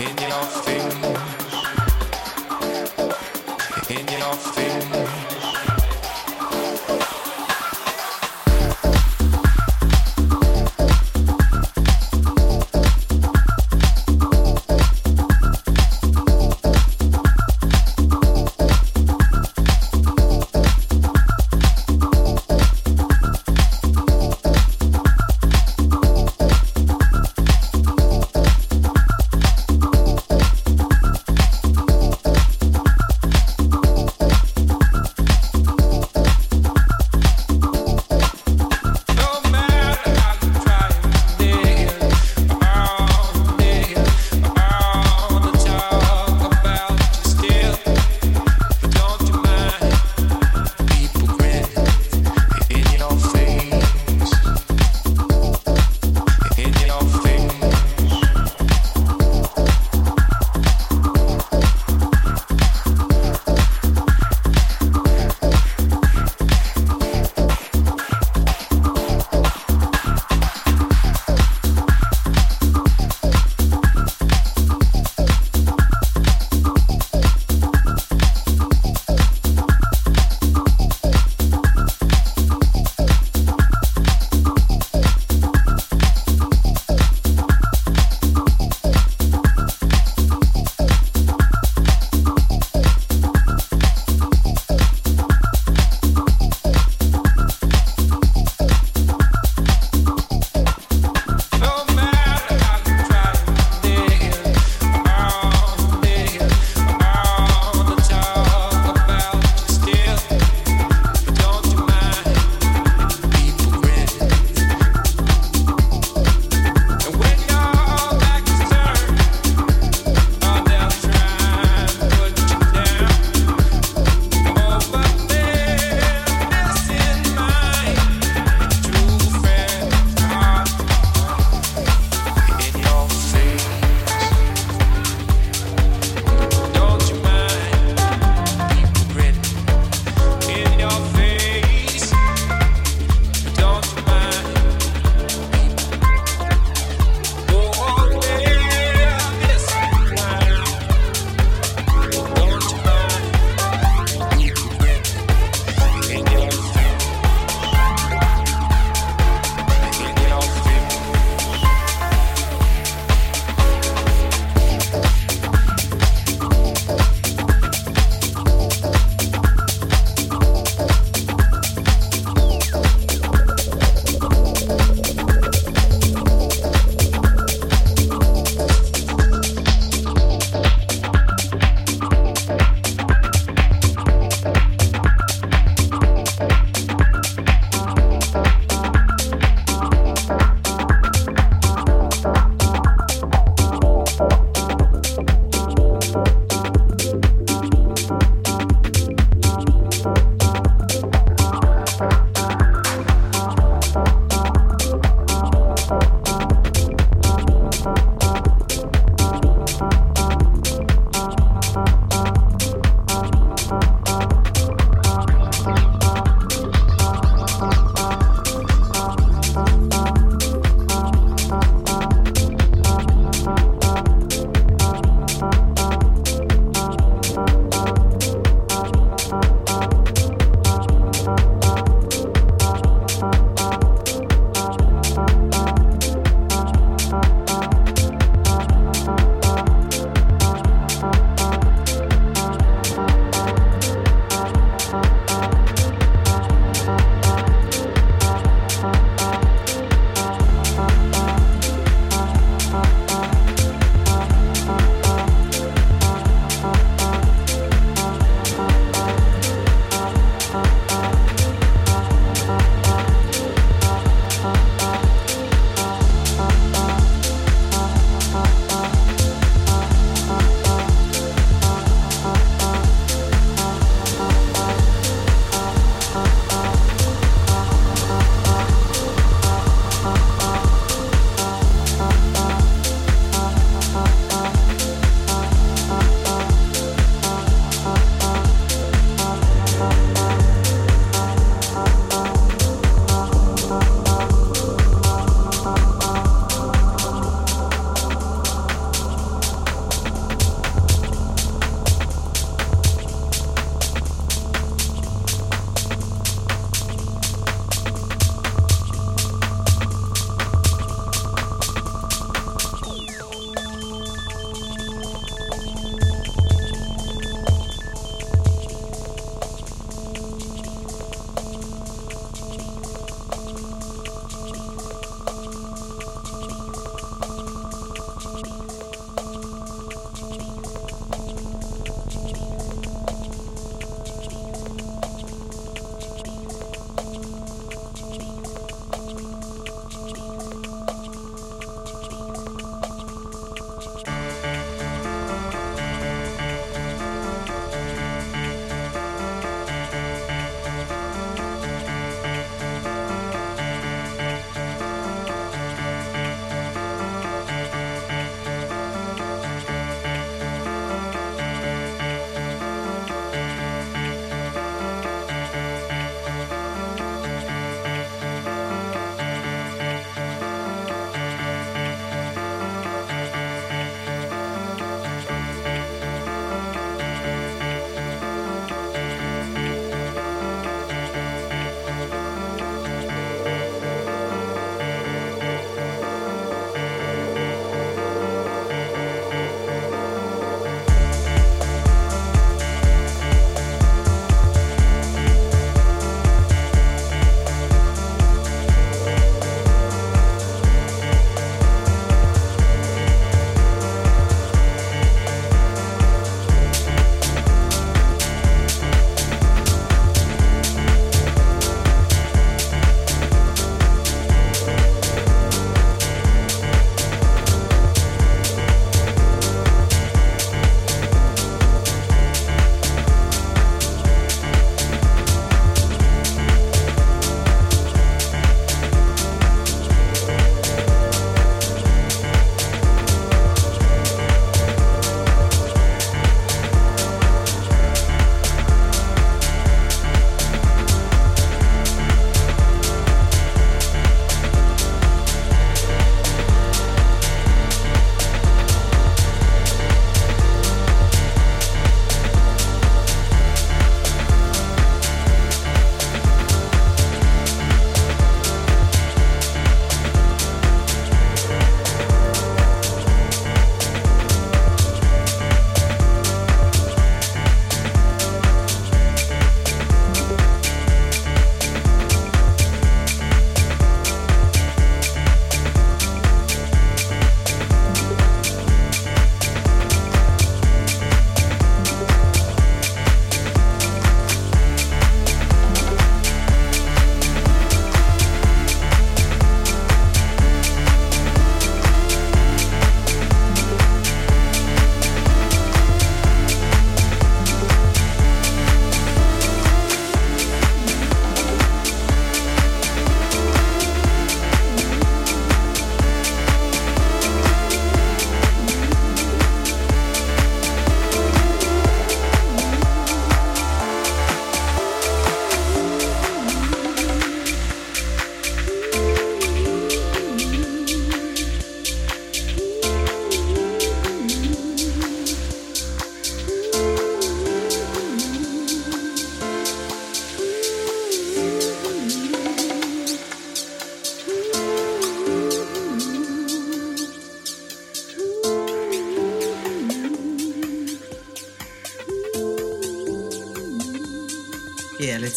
in 0.00 0.16
your 0.16 0.44
fingers, 0.64 1.52
in 3.90 4.08
your 4.18 4.34
fingers. 4.34 5.39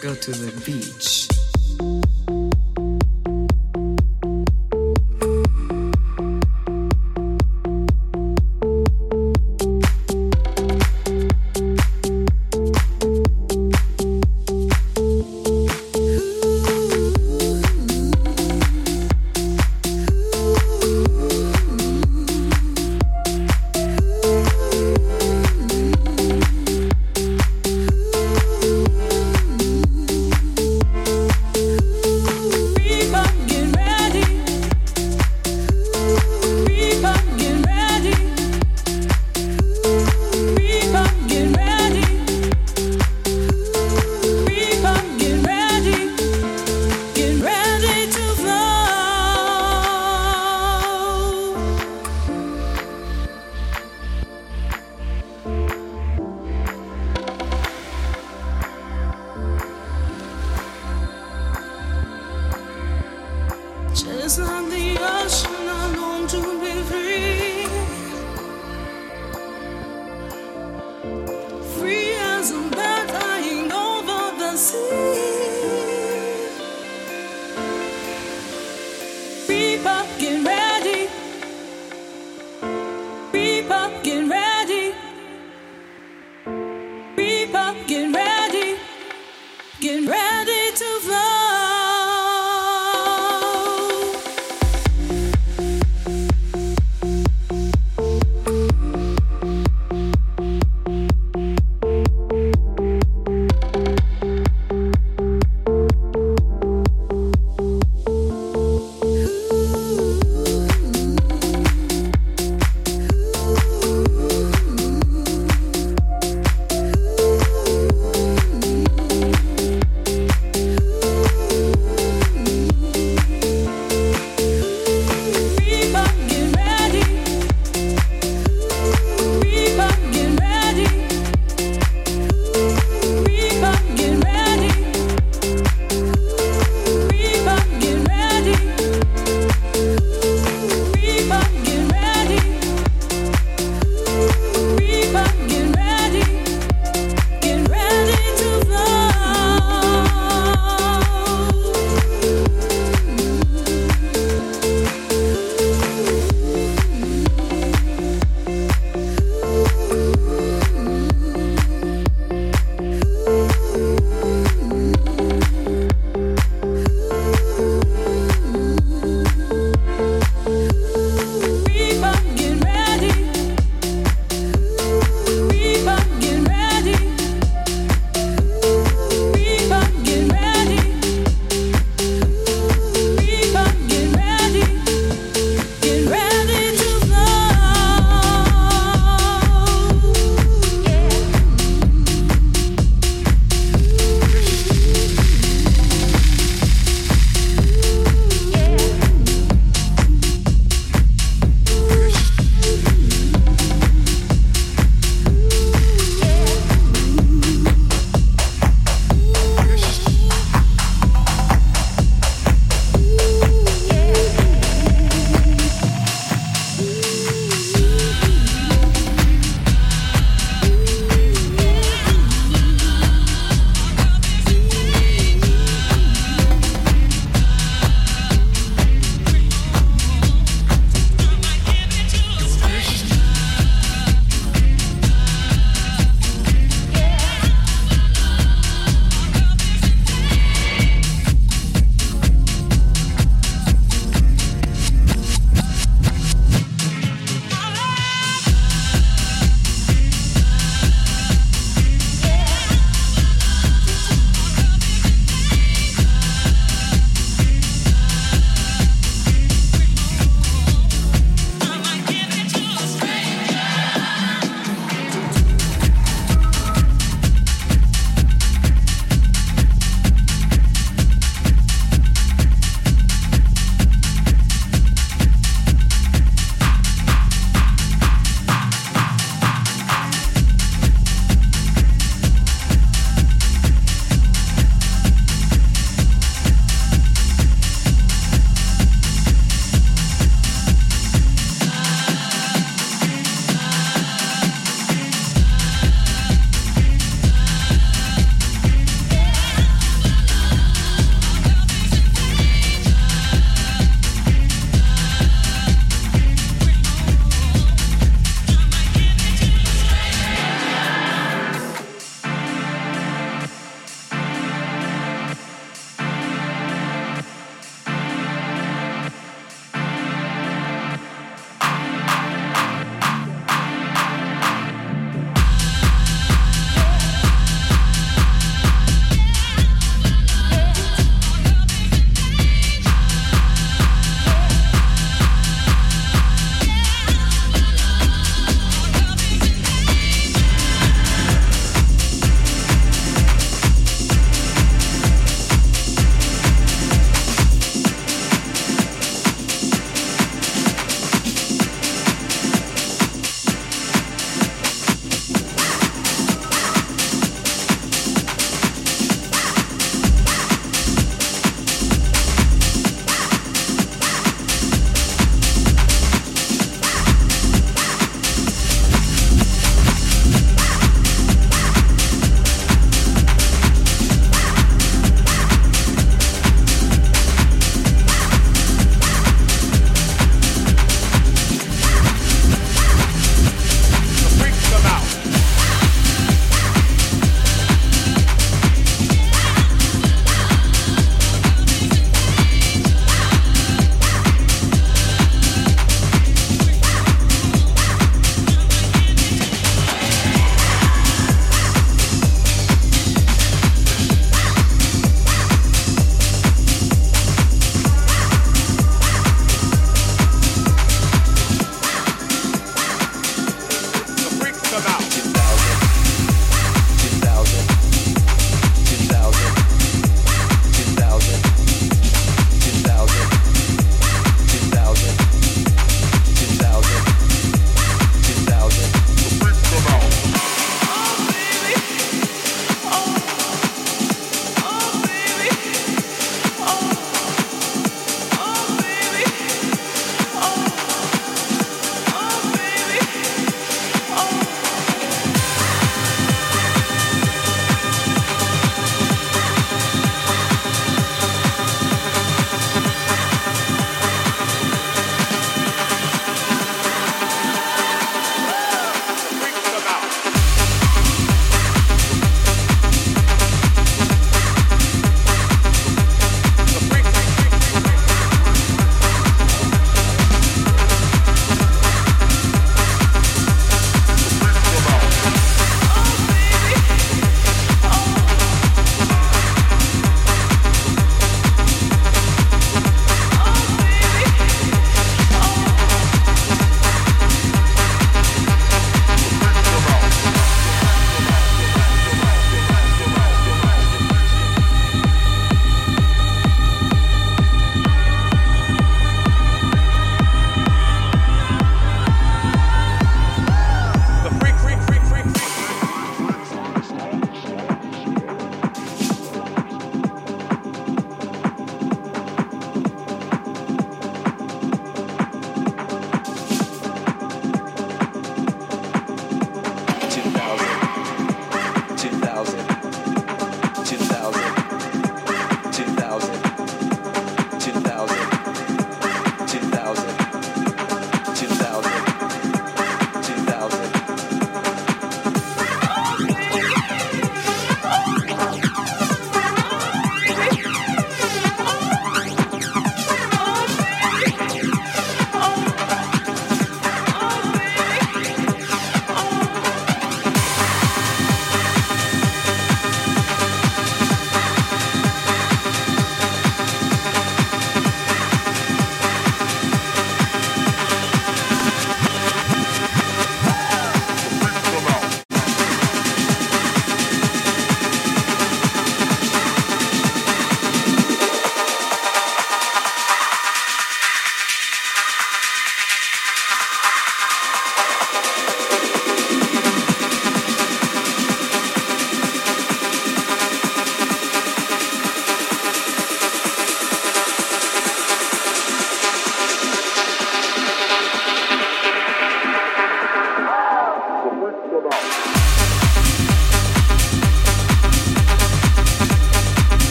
Go 0.00 0.14
to 0.14 0.30
the 0.30 0.52
beach. 0.64 1.17